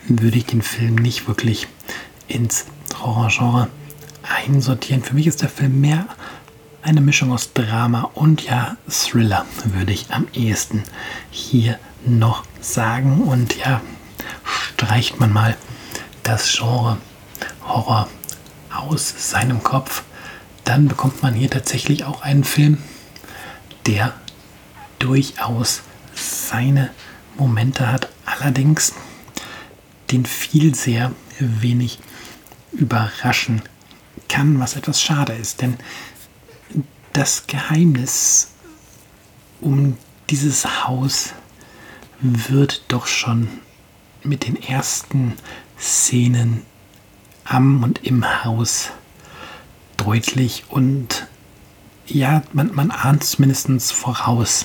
würde 0.09 0.39
ich 0.39 0.47
den 0.47 0.63
Film 0.63 0.95
nicht 0.97 1.29
wirklich 1.29 1.69
ins 2.29 2.67
Horrorgenre 2.99 3.69
einsortieren. 4.23 5.03
Für 5.03 5.15
mich 5.15 5.27
ist 5.27 5.43
der 5.43 5.49
Film 5.49 5.81
mehr 5.81 6.07
eine 6.83 7.01
Mischung 7.01 7.33
aus 7.33 7.53
Drama 7.53 8.11
und 8.15 8.43
ja 8.43 8.77
Thriller, 8.89 9.47
würde 9.65 9.93
ich 9.93 10.07
am 10.11 10.27
ehesten 10.33 10.83
hier 11.31 11.79
noch 12.05 12.45
sagen. 12.61 13.23
Und 13.23 13.57
ja, 13.57 13.81
streicht 14.45 15.21
man 15.21 15.33
mal 15.33 15.57
das 16.23 16.57
Genre 16.57 16.99
Horror 17.67 18.09
aus 18.75 19.31
seinem 19.31 19.63
Kopf, 19.63 20.03
dann 20.65 20.89
bekommt 20.89 21.23
man 21.23 21.35
hier 21.35 21.51
tatsächlich 21.51 22.05
auch 22.05 22.23
einen 22.23 22.45
Film, 22.45 22.79
der 23.87 24.15
durchaus 24.99 25.83
seine 26.15 26.91
Momente 27.37 27.91
hat, 27.91 28.09
allerdings 28.25 28.95
den 30.11 30.27
viel 30.27 30.75
sehr 30.75 31.13
wenig 31.39 31.99
überraschen 32.73 33.63
kann, 34.33 34.59
was 34.61 34.77
etwas 34.77 35.03
schade 35.03 35.35
ist, 35.35 35.61
denn 35.61 35.77
das 37.13 37.47
Geheimnis 37.47 38.49
um 39.61 39.99
dieses 40.31 40.87
Haus 40.87 41.35
wird 42.21 42.83
doch 42.89 43.07
schon 43.07 43.49
mit 44.23 44.47
den 44.47 44.57
ersten 44.57 45.35
Szenen 45.79 46.63
am 47.45 47.83
und 47.83 48.07
im 48.07 48.25
Haus 48.45 48.89
deutlich. 49.99 50.65
Und 50.71 51.27
ja, 52.07 52.43
man, 52.55 52.75
man 52.75 52.91
ahnt 52.91 53.23
es 53.25 53.39
mindestens 53.39 53.91
voraus, 53.91 54.65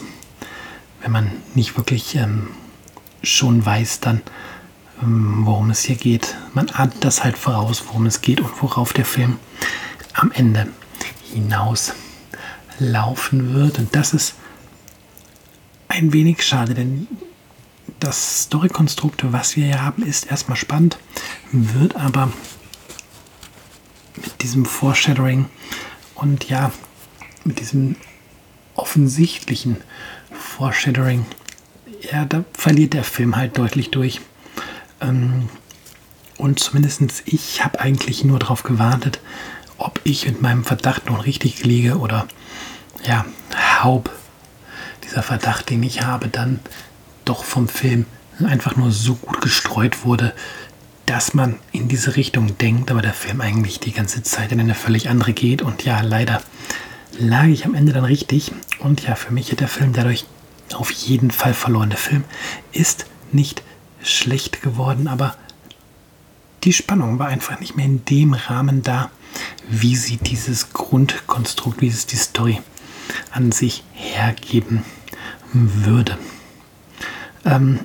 wenn 1.02 1.12
man 1.12 1.30
nicht 1.56 1.76
wirklich 1.76 2.16
ähm, 2.16 2.48
schon 3.22 3.66
weiß 3.66 4.00
dann, 4.00 4.22
worum 5.02 5.70
es 5.70 5.84
hier 5.84 5.96
geht. 5.96 6.36
Man 6.54 6.70
ahnt 6.70 6.96
das 7.02 7.24
halt 7.24 7.38
voraus, 7.38 7.84
worum 7.88 8.06
es 8.06 8.22
geht 8.22 8.42
und 8.42 8.62
worauf 8.62 8.94
der 8.94 9.06
Film 9.06 9.40
am 10.14 10.32
Ende 10.32 10.68
hinaus 11.34 11.94
laufen 12.80 13.54
wird. 13.54 13.80
Und 13.80 13.96
das 13.96 14.14
ist 14.14 14.36
ein 15.88 16.14
wenig 16.14 16.44
schade, 16.44 16.74
denn 16.74 17.08
das 18.00 18.44
Storykonstrukt, 18.44 19.32
was 19.32 19.56
wir 19.56 19.66
hier 19.66 19.82
haben, 19.82 20.04
ist 20.04 20.30
erstmal 20.30 20.58
spannend, 20.58 20.98
wird 21.52 21.96
aber 21.96 22.32
mit 24.16 24.42
diesem 24.42 24.66
Foreshadowing 24.66 25.46
und 26.16 26.50
ja, 26.50 26.72
mit 27.44 27.60
diesem 27.60 27.96
offensichtlichen 28.76 29.78
Foreshadowing, 30.32 31.26
ja, 32.12 32.26
da 32.26 32.44
verliert 32.54 32.94
der 32.94 33.04
Film 33.04 33.36
halt 33.36 33.58
deutlich 33.58 33.90
durch. 33.92 34.22
Ähm, 35.02 35.50
und 36.38 36.60
zumindest 36.60 37.24
ich 37.26 37.64
habe 37.64 37.80
eigentlich 37.80 38.24
nur 38.24 38.40
darauf 38.40 38.64
gewartet, 38.64 39.20
ob 39.78 40.00
ich 40.04 40.26
mit 40.26 40.42
meinem 40.42 40.64
Verdacht 40.64 41.08
nun 41.08 41.20
richtig 41.20 41.64
liege 41.64 41.98
oder 41.98 42.28
ja, 43.04 43.26
Haub 43.82 44.10
dieser 45.04 45.24
Verdacht, 45.24 45.70
den 45.70 45.84
ich 45.84 46.04
habe, 46.04 46.28
dann 46.28 46.60
doch 47.26 47.44
vom 47.44 47.68
Film 47.68 48.06
einfach 48.46 48.76
nur 48.76 48.92
so 48.92 49.16
gut 49.16 49.42
gestreut 49.42 50.06
wurde, 50.06 50.34
dass 51.06 51.34
man 51.34 51.58
in 51.72 51.88
diese 51.88 52.16
Richtung 52.16 52.58
denkt, 52.58 52.92
aber 52.92 53.02
der 53.02 53.14
Film 53.14 53.42
eigentlich 53.42 53.80
die 53.80 53.94
ganze 53.94 54.24
Zeit 54.24 54.52
in 54.52 54.60
eine 54.60 54.76
völlig 54.76 55.10
andere 55.10 55.34
geht. 55.34 55.62
Und 55.62 55.86
ja, 55.86 56.02
leider 56.02 56.42
lag 57.18 57.46
ich 57.46 57.66
am 57.66 57.76
Ende 57.76 57.94
dann 57.94 58.04
richtig. 58.04 58.52
Und 58.80 59.04
ja, 59.08 59.16
für 59.16 59.34
mich 59.34 59.52
hat 59.52 59.62
der 59.62 59.70
Film 59.70 59.94
dadurch 59.94 60.26
auf 60.74 60.92
jeden 60.92 61.32
Fall 61.32 61.54
verloren. 61.54 61.90
Der 61.90 61.98
Film 61.98 62.26
ist 62.74 63.06
nicht 63.32 63.64
schlecht 64.10 64.62
geworden, 64.62 65.08
aber 65.08 65.36
die 66.64 66.74
Spannung 66.74 67.20
war 67.20 67.28
einfach 67.28 67.60
nicht 67.60 67.76
mehr 67.76 67.86
in 67.86 68.04
dem 68.06 68.34
Rahmen 68.34 68.84
da, 68.84 69.10
wie 69.70 69.96
sie 69.96 70.18
dieses 70.18 70.74
Grundkonstrukt, 70.74 71.82
wie 71.82 71.88
es 71.88 72.06
die 72.06 72.16
Story 72.16 72.62
an 73.32 73.52
sich 73.52 73.84
hergeben 73.94 74.84
würde. 75.54 76.18
Ähm, 77.46 77.80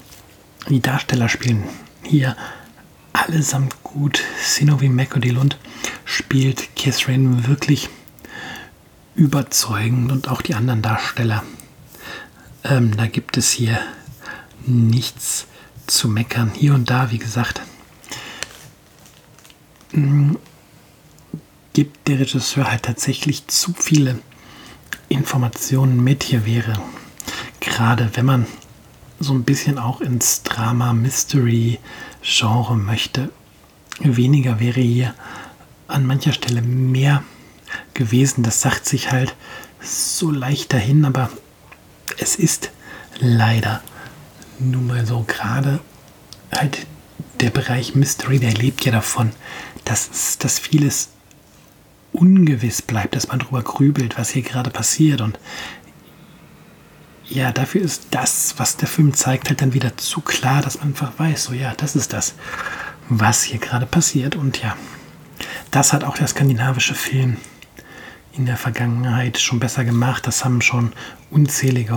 die 0.68 0.80
Darsteller 0.80 1.28
spielen 1.28 1.64
hier 2.02 2.37
allesamt 3.12 3.82
gut. 3.82 4.22
Sinovi 4.42 4.88
Mekodilund 4.88 5.58
spielt 6.04 6.74
Catherine 6.76 7.46
wirklich 7.46 7.88
überzeugend 9.14 10.11
und 10.11 10.28
auch 10.28 10.42
die 10.42 10.54
anderen 10.54 10.82
Darsteller. 10.82 11.42
Ähm, 12.64 12.96
da 12.96 13.06
gibt 13.06 13.37
es 13.37 13.52
hier 13.52 13.78
nichts 14.66 15.46
zu 15.92 16.09
meckern. 16.09 16.50
Hier 16.55 16.74
und 16.74 16.90
da, 16.90 17.11
wie 17.11 17.18
gesagt, 17.18 17.61
mm, 19.92 20.37
gibt 21.72 22.09
der 22.09 22.18
Regisseur 22.20 22.70
halt 22.70 22.85
tatsächlich 22.85 23.46
zu 23.46 23.74
viele 23.74 24.20
Informationen 25.09 26.02
mit. 26.02 26.22
Hier 26.22 26.46
wäre 26.46 26.81
gerade, 27.61 28.11
wenn 28.14 28.26
man 28.26 28.46
so 29.20 29.35
ein 29.35 29.44
bisschen 29.44 29.78
auch 29.78 30.00
ins 30.00 30.42
Drama-Mystery-Genre 30.42 32.76
möchte, 32.76 33.31
weniger 34.00 34.59
wäre 34.59 34.81
hier 34.81 35.14
an 35.87 36.07
mancher 36.07 36.33
Stelle 36.33 36.62
mehr 36.62 37.22
gewesen. 37.94 38.42
Das 38.42 38.61
sagt 38.62 38.87
sich 38.87 39.12
halt 39.12 39.37
so 39.81 40.31
leicht 40.31 40.72
dahin, 40.72 41.05
aber 41.05 41.28
es 42.18 42.37
ist 42.37 42.70
leider 43.18 43.83
nun 44.70 44.87
mal 44.87 45.07
so 45.07 45.25
gerade 45.27 45.81
halt 46.55 46.87
der 47.40 47.51
Bereich 47.51 47.94
Mystery, 47.94 48.38
der 48.38 48.53
lebt 48.53 48.85
ja 48.85 48.92
davon, 48.92 49.33
dass, 49.85 50.38
dass 50.38 50.59
vieles 50.59 51.09
ungewiss 52.12 52.83
bleibt, 52.83 53.16
dass 53.16 53.29
man 53.29 53.38
darüber 53.38 53.62
grübelt, 53.62 54.18
was 54.18 54.31
hier 54.31 54.42
gerade 54.42 54.70
passiert. 54.70 55.20
Und 55.20 55.38
ja, 57.29 57.51
dafür 57.51 57.83
ist 57.83 58.09
das, 58.11 58.55
was 58.59 58.77
der 58.77 58.88
Film 58.88 59.14
zeigt, 59.14 59.48
halt 59.48 59.62
dann 59.62 59.75
wieder 59.75 59.96
zu 59.96 60.20
klar, 60.20 60.62
dass 60.62 60.79
man 60.79 60.88
einfach 60.88 61.18
weiß, 61.18 61.44
so 61.44 61.53
ja, 61.53 61.75
das 61.77 61.96
ist 61.96 62.12
das, 62.12 62.35
was 63.09 63.42
hier 63.42 63.59
gerade 63.59 63.87
passiert. 63.87 64.37
Und 64.37 64.62
ja, 64.62 64.77
das 65.70 65.92
hat 65.92 66.05
auch 66.05 66.16
der 66.16 66.27
skandinavische 66.27 66.94
Film 66.94 67.38
in 68.35 68.46
der 68.46 68.57
Vergangenheit 68.57 69.38
schon 69.38 69.59
besser 69.61 69.85
gemacht. 69.85 70.27
Das 70.27 70.44
haben 70.44 70.61
schon 70.61 70.92
unzählige 71.31 71.94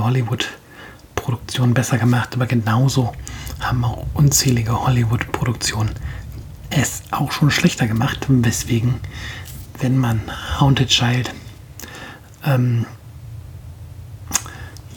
Hollywood-Produktionen 1.25 1.73
besser 1.73 1.97
gemacht, 1.97 2.35
aber 2.35 2.45
genauso 2.45 3.13
haben 3.59 3.83
auch 3.83 4.05
unzählige 4.13 4.85
Hollywood-Produktionen 4.85 5.91
es 6.69 7.03
auch 7.11 7.31
schon 7.31 7.51
schlechter 7.51 7.88
gemacht, 7.88 8.25
weswegen, 8.27 8.95
wenn 9.79 9.97
man 9.97 10.21
Haunted 10.59 10.89
Child 10.89 11.33
ähm, 12.43 12.85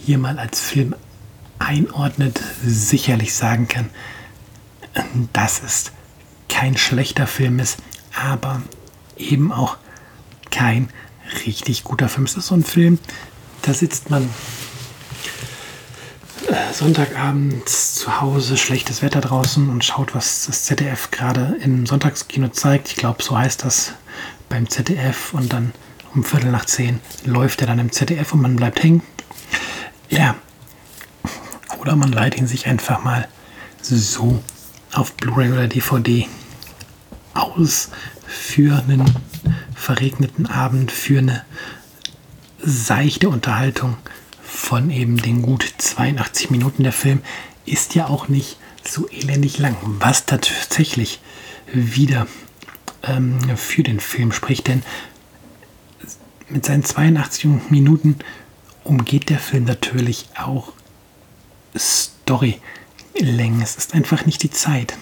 hier 0.05 0.17
mal 0.17 0.37
als 0.39 0.59
Film 0.59 0.95
einordnet, 1.57 2.39
sicherlich 2.63 3.33
sagen 3.33 3.67
kann, 3.67 3.89
dass 5.33 5.61
es 5.63 5.91
kein 6.47 6.77
schlechter 6.77 7.27
Film 7.27 7.59
ist, 7.59 7.77
aber 8.15 8.61
eben 9.17 9.51
auch 9.51 9.77
kein 10.51 10.89
richtig 11.45 11.83
guter 11.83 12.09
Film. 12.09 12.25
Es 12.25 12.35
ist 12.35 12.47
so 12.47 12.55
ein 12.55 12.63
Film, 12.63 12.99
da 13.61 13.73
sitzt 13.73 14.09
man 14.09 14.27
Sonntagabends 16.73 17.95
zu 17.95 18.21
Hause, 18.21 18.57
schlechtes 18.57 19.01
Wetter 19.01 19.21
draußen 19.21 19.69
und 19.69 19.83
schaut, 19.83 20.15
was 20.15 20.45
das 20.45 20.65
ZDF 20.65 21.11
gerade 21.11 21.57
im 21.61 21.85
Sonntagskino 21.85 22.49
zeigt. 22.49 22.89
Ich 22.89 22.95
glaube, 22.95 23.23
so 23.23 23.37
heißt 23.37 23.63
das 23.65 23.93
beim 24.49 24.69
ZDF. 24.69 25.33
Und 25.33 25.51
dann 25.53 25.73
um 26.13 26.23
Viertel 26.23 26.51
nach 26.51 26.65
zehn 26.65 26.99
läuft 27.25 27.61
er 27.61 27.67
dann 27.67 27.79
im 27.79 27.91
ZDF 27.91 28.33
und 28.33 28.41
man 28.41 28.55
bleibt 28.55 28.83
hängen. 28.83 29.01
Ja. 30.09 30.35
Oder 31.79 31.95
man 31.95 32.11
leiht 32.11 32.37
ihn 32.37 32.47
sich 32.47 32.67
einfach 32.67 33.03
mal 33.03 33.27
so 33.81 34.43
auf 34.93 35.13
Blu-ray 35.13 35.51
oder 35.51 35.67
DVD 35.67 36.27
aus 37.33 37.89
für 38.27 38.77
einen 38.77 39.05
verregneten 39.75 40.45
Abend, 40.45 40.91
für 40.91 41.19
eine 41.19 41.43
seichte 42.61 43.29
Unterhaltung 43.29 43.97
von 44.69 44.91
eben 44.91 45.17
den 45.17 45.41
gut 45.41 45.67
82 45.79 46.51
Minuten. 46.51 46.83
Der 46.83 46.91
Film 46.91 47.23
ist 47.65 47.95
ja 47.95 48.05
auch 48.05 48.27
nicht 48.27 48.57
so 48.87 49.09
elendig 49.09 49.57
lang, 49.57 49.75
was 49.81 50.27
tatsächlich 50.27 51.21
wieder 51.73 52.27
ähm, 53.01 53.39
für 53.57 53.81
den 53.81 53.99
Film 53.99 54.31
spricht, 54.31 54.67
denn 54.67 54.83
mit 56.49 56.67
seinen 56.67 56.83
82 56.83 57.71
Minuten 57.71 58.17
umgeht 58.83 59.31
der 59.31 59.39
Film 59.39 59.63
natürlich 59.63 60.27
auch 60.37 60.73
Storylängen. 61.75 63.63
Es 63.63 63.75
ist 63.75 63.95
einfach 63.95 64.27
nicht 64.27 64.43
die 64.43 64.51
Zeit, 64.51 64.99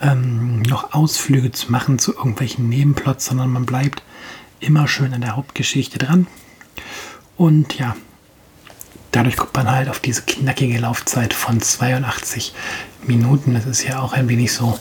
ähm, 0.00 0.62
noch 0.62 0.92
Ausflüge 0.92 1.52
zu 1.52 1.70
machen 1.70 2.00
zu 2.00 2.16
irgendwelchen 2.16 2.68
Nebenplots, 2.68 3.26
sondern 3.26 3.52
man 3.52 3.64
bleibt 3.64 4.02
immer 4.58 4.88
schön 4.88 5.14
an 5.14 5.20
der 5.20 5.36
Hauptgeschichte 5.36 5.98
dran. 5.98 6.26
Und 7.36 7.78
ja, 7.78 7.94
dadurch 9.16 9.36
kommt 9.36 9.54
man 9.54 9.70
halt 9.70 9.88
auf 9.88 9.98
diese 9.98 10.22
knackige 10.22 10.78
Laufzeit 10.78 11.32
von 11.32 11.60
82 11.60 12.52
Minuten. 13.06 13.54
Das 13.54 13.64
ist 13.64 13.82
ja 13.82 14.00
auch 14.02 14.12
ein 14.12 14.28
wenig 14.28 14.52
so 14.52 14.78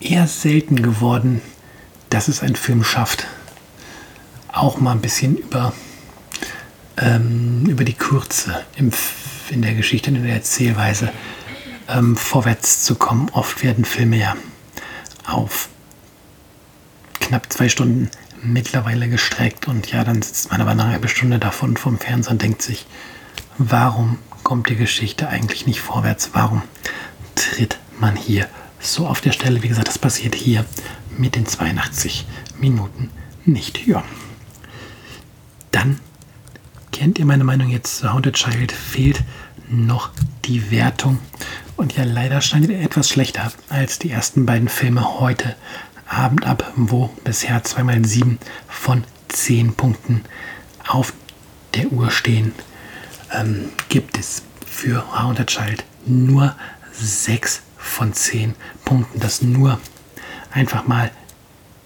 eher 0.00 0.26
selten 0.26 0.82
geworden, 0.82 1.40
dass 2.10 2.26
es 2.26 2.42
ein 2.42 2.56
Film 2.56 2.82
schafft, 2.82 3.28
auch 4.52 4.80
mal 4.80 4.92
ein 4.92 5.00
bisschen 5.00 5.36
über, 5.36 5.72
ähm, 6.96 7.66
über 7.68 7.84
die 7.84 7.94
Kürze 7.94 8.64
im, 8.76 8.90
in 9.50 9.62
der 9.62 9.74
Geschichte 9.74 10.10
und 10.10 10.16
in 10.16 10.24
der 10.24 10.34
Erzählweise 10.34 11.12
ähm, 11.88 12.16
vorwärts 12.16 12.82
zu 12.82 12.96
kommen. 12.96 13.28
Oft 13.30 13.62
werden 13.62 13.84
Filme 13.84 14.16
ja 14.16 14.36
auf 15.24 15.68
knapp 17.20 17.52
zwei 17.52 17.68
Stunden 17.68 18.10
mittlerweile 18.52 19.08
gestreckt 19.08 19.68
und 19.68 19.90
ja, 19.92 20.04
dann 20.04 20.22
sitzt 20.22 20.50
man 20.50 20.60
aber 20.60 20.74
nach 20.74 20.84
einer 20.84 20.92
halben 20.94 21.08
Stunde 21.08 21.38
davon 21.38 21.76
vom 21.76 21.98
Fernseher 21.98 22.32
und 22.32 22.42
denkt 22.42 22.62
sich, 22.62 22.86
warum 23.58 24.18
kommt 24.42 24.68
die 24.68 24.76
Geschichte 24.76 25.28
eigentlich 25.28 25.66
nicht 25.66 25.80
vorwärts? 25.80 26.30
Warum 26.32 26.62
tritt 27.34 27.78
man 27.98 28.16
hier 28.16 28.48
so 28.80 29.06
auf 29.06 29.20
der 29.20 29.32
Stelle? 29.32 29.62
Wie 29.62 29.68
gesagt, 29.68 29.88
das 29.88 29.98
passiert 29.98 30.34
hier 30.34 30.64
mit 31.16 31.34
den 31.34 31.46
82 31.46 32.26
Minuten 32.58 33.10
nicht. 33.44 33.86
Ja. 33.86 34.04
Dann 35.70 36.00
kennt 36.92 37.18
ihr 37.18 37.26
meine 37.26 37.44
Meinung 37.44 37.68
jetzt 37.68 37.98
zu 37.98 38.12
Haunted 38.12 38.34
Child, 38.34 38.72
fehlt 38.72 39.22
noch 39.68 40.10
die 40.44 40.70
Wertung. 40.70 41.18
Und 41.76 41.96
ja, 41.96 42.04
leider 42.04 42.40
schneidet 42.40 42.70
er 42.70 42.80
etwas 42.80 43.08
schlechter 43.08 43.52
als 43.68 43.98
die 43.98 44.10
ersten 44.10 44.46
beiden 44.46 44.68
Filme 44.68 45.20
heute 45.20 45.56
Abend 46.06 46.46
ab, 46.46 46.72
wo 46.76 47.08
bisher 47.24 47.62
zweimal 47.64 48.04
sieben 48.04 48.38
von 48.68 49.04
zehn 49.28 49.74
Punkten 49.74 50.24
auf 50.86 51.12
der 51.74 51.92
Uhr 51.92 52.10
stehen, 52.10 52.52
ähm, 53.32 53.70
gibt 53.88 54.16
es 54.18 54.42
für 54.64 55.04
Haunted 55.18 55.48
Child 55.48 55.84
nur 56.06 56.54
sechs 56.92 57.62
von 57.76 58.12
zehn 58.12 58.54
Punkten. 58.84 59.20
Das 59.20 59.42
nur 59.42 59.80
einfach 60.52 60.86
mal 60.86 61.10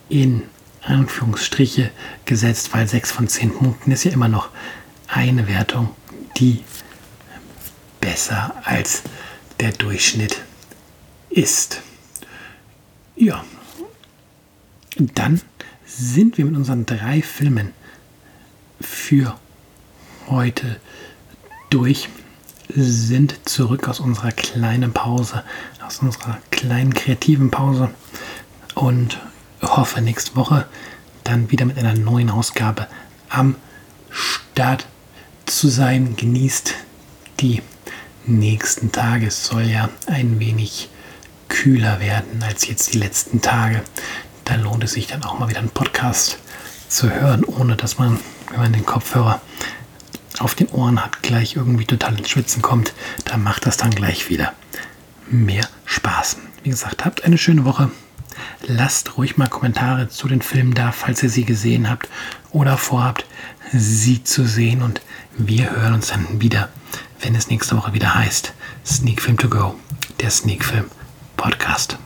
in 0.08 0.42
Anführungsstriche 0.82 1.90
gesetzt, 2.24 2.70
weil 2.72 2.88
sechs 2.88 3.10
von 3.10 3.28
zehn 3.28 3.52
Punkten 3.52 3.92
ist 3.92 4.04
ja 4.04 4.12
immer 4.12 4.28
noch 4.28 4.50
eine 5.08 5.48
Wertung, 5.48 5.94
die 6.36 6.64
besser 8.00 8.54
als 8.64 9.02
der 9.58 9.72
Durchschnitt 9.72 10.42
ist. 11.28 11.82
Ja, 13.16 13.44
dann 15.06 15.40
sind 15.84 16.38
wir 16.38 16.44
mit 16.44 16.56
unseren 16.56 16.86
drei 16.86 17.22
Filmen 17.22 17.72
für 18.80 19.36
heute 20.28 20.80
durch, 21.70 22.08
sind 22.68 23.48
zurück 23.48 23.88
aus 23.88 24.00
unserer 24.00 24.32
kleinen 24.32 24.92
Pause, 24.92 25.42
aus 25.84 25.98
unserer 25.98 26.38
kleinen 26.50 26.94
kreativen 26.94 27.50
Pause 27.50 27.90
und 28.74 29.18
hoffe 29.62 30.00
nächste 30.00 30.36
Woche 30.36 30.66
dann 31.24 31.50
wieder 31.50 31.64
mit 31.64 31.78
einer 31.78 31.94
neuen 31.94 32.30
Ausgabe 32.30 32.86
am 33.28 33.56
Start 34.10 34.86
zu 35.46 35.68
sein. 35.68 36.16
Genießt 36.16 36.74
die 37.40 37.62
nächsten 38.26 38.92
Tage. 38.92 39.26
Es 39.26 39.46
soll 39.46 39.64
ja 39.64 39.88
ein 40.06 40.38
wenig 40.38 40.88
kühler 41.48 42.00
werden 42.00 42.42
als 42.42 42.68
jetzt 42.68 42.94
die 42.94 42.98
letzten 42.98 43.40
Tage 43.40 43.82
da 44.50 44.56
lohnt 44.56 44.82
es 44.82 44.94
sich 44.94 45.06
dann 45.06 45.22
auch 45.22 45.38
mal 45.38 45.48
wieder 45.48 45.60
einen 45.60 45.70
Podcast 45.70 46.38
zu 46.88 47.08
hören, 47.08 47.44
ohne 47.44 47.76
dass 47.76 47.98
man, 47.98 48.18
wenn 48.50 48.58
man 48.58 48.72
den 48.72 48.84
Kopfhörer 48.84 49.40
auf 50.40 50.56
den 50.56 50.66
Ohren 50.70 51.04
hat, 51.04 51.22
gleich 51.22 51.54
irgendwie 51.54 51.84
total 51.84 52.18
ins 52.18 52.30
Schwitzen 52.30 52.60
kommt. 52.60 52.92
Da 53.24 53.36
macht 53.36 53.64
das 53.64 53.76
dann 53.76 53.92
gleich 53.92 54.28
wieder 54.28 54.52
mehr 55.30 55.68
Spaß. 55.84 56.38
Wie 56.64 56.70
gesagt, 56.70 57.04
habt 57.04 57.22
eine 57.22 57.38
schöne 57.38 57.64
Woche. 57.64 57.92
Lasst 58.66 59.16
ruhig 59.16 59.36
mal 59.36 59.48
Kommentare 59.48 60.08
zu 60.08 60.26
den 60.26 60.42
Filmen 60.42 60.74
da, 60.74 60.90
falls 60.90 61.22
ihr 61.22 61.30
sie 61.30 61.44
gesehen 61.44 61.88
habt 61.88 62.08
oder 62.50 62.76
vorhabt, 62.76 63.26
sie 63.72 64.24
zu 64.24 64.44
sehen. 64.44 64.82
Und 64.82 65.00
wir 65.38 65.70
hören 65.70 65.94
uns 65.94 66.08
dann 66.08 66.40
wieder, 66.40 66.70
wenn 67.20 67.36
es 67.36 67.50
nächste 67.50 67.76
Woche 67.76 67.92
wieder 67.92 68.16
heißt 68.16 68.52
Sneak 68.84 69.22
Film 69.22 69.38
to 69.38 69.48
Go, 69.48 69.76
der 70.20 70.30
Sneak 70.30 70.64
Film 70.64 70.86
Podcast. 71.36 71.98